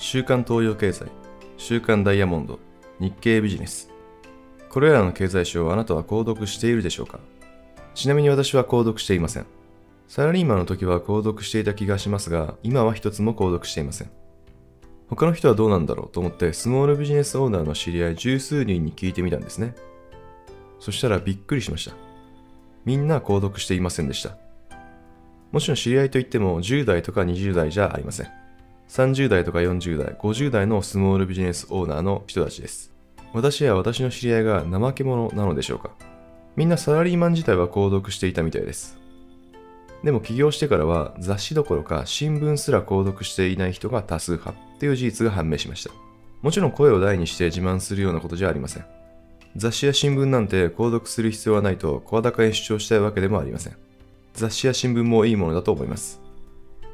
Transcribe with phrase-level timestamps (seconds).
[0.00, 1.06] 週刊東洋経済、
[1.56, 2.60] 週刊ダイヤモンド、
[3.00, 3.90] 日経ビジネス。
[4.70, 7.18] これらの経済誌をあなたは購読しているでしょうか？
[7.96, 9.46] ちなみに私は購読していません。
[10.06, 14.10] サラリーマンの時は購読していた気がしますが、今は一つも購読していません。
[15.08, 19.74] 他の人はどうなんだろうと思ってスモールビジネスオーナーの知り合い十数人に聞いてみたんですね。
[20.78, 21.96] そしたらびっくりしました。
[22.84, 24.36] みんな購読していませんでした。
[25.50, 28.28] もちろん知り合いといっても10代とか20代じゃありません。
[28.88, 32.92] 30代とか40代、50代のスモールビジネスオーナーの人たちです。
[33.32, 35.90] 私や私の知り合いが怠け者なのでしょうか？
[36.56, 38.98] みんなサラリーマン自体は購読していたみたいです。
[40.02, 45.90] でも起業してからは雑誌どころか新聞すら購読していない人が多数派っていう事実が判明しました。
[46.40, 48.86] もちろん声を大にして自慢するようなことじゃありません。
[49.56, 53.76] 雑誌や新聞なんて購読する必要はないと声高に主張したいわけでもありません。
[54.34, 56.20] 雑誌や新聞もいいものだと思います。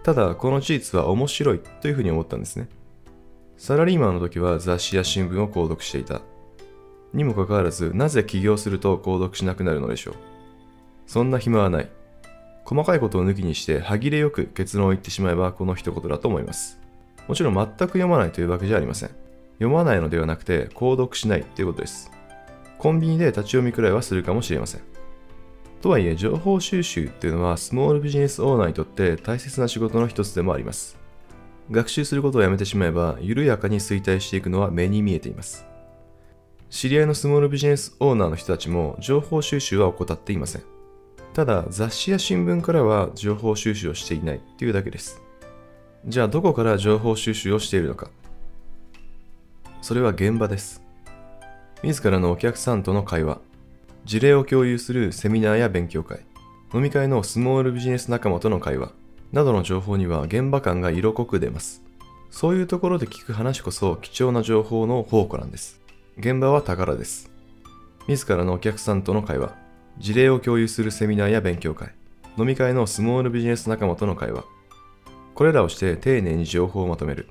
[0.05, 2.69] ただ、この事実は面白いというふうに思ったんですね。
[3.57, 6.21] サラリーマンの時は雑誌や新聞を購読していた。
[7.15, 10.15] にもかかわらず、なぜ起業すると購読しなくなるのでしょう。
[11.07, 11.89] そんな暇はない。
[12.67, 16.79] 細かいことを抜きにして歯切れよく結論を言ってしまえばこの一言だと思います。
[17.27, 19.11] もちろん全く読まないというわけじゃありません。
[19.55, 22.11] 読まないのではなくて購読しないということです。
[22.79, 24.83] コンビニで立ち読みくらいはするかもしれません。
[25.85, 30.97] とはいえ、情報収集っていうのはスモールビジネスオーナーにとって大切な仕事の一つでもあります。
[31.71, 35.67] 学習することをやめてしまえば、緩やかに衰退していくのは目に見えています。
[36.71, 40.63] 知り合いのスモールビジネスオーナーの人たちも情報収集は怠っていません。
[41.35, 45.21] ただ、雑誌や新聞からは情報収集をしていないというだけです。
[46.07, 48.09] じゃあ、どこから情報収集をしているのか。
[49.83, 50.83] それは現場です。
[51.83, 53.39] 自らのお客さんとの会話、
[54.05, 56.27] 事例を共有するセミナーや勉強会、
[56.75, 58.93] 飲み会のスモールビジネス仲間との会話、
[59.33, 61.83] などの情報には現場感が色濃く出ます。
[62.31, 65.81] そういうところで聞く話こそ貴重な情報の宝庫なんです。
[66.19, 67.31] 現場は宝です。
[68.07, 69.57] 自らのお客さんとの会話、
[69.99, 71.95] 事例を共有するセミナーや勉強会、
[72.37, 74.45] 飲み会のスモールビジネス仲間との会話、
[75.35, 77.29] これらをして丁寧に情報をまとめる。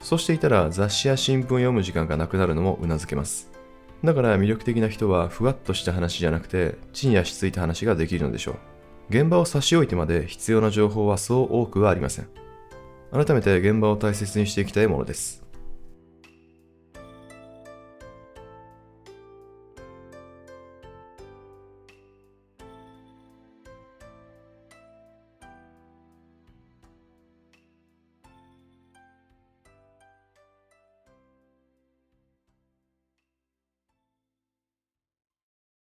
[0.00, 3.51] そしていたら雑誌や新聞を読む時間がなくなるのも頷けます。
[4.04, 8.56] だから魅力的な人はふわっとした話じゃなくて、地に足ついた話ができるのでしょう。
[9.10, 12.28] 現場を差し置いてまで必要な情報はそう多くはありません。
[13.12, 15.41] 改めて現場を大切にしていきたいものです。